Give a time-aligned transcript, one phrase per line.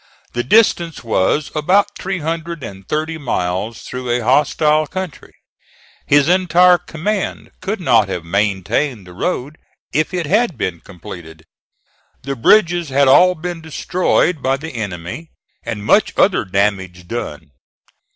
[0.33, 5.35] The distance was about three hundred and thirty miles through a hostile country.
[6.07, 9.59] His entire command could not have maintained the road
[9.93, 11.45] if it had been completed.
[12.23, 15.29] The bridges had all been destroyed by the enemy,
[15.61, 17.51] and much other damage done.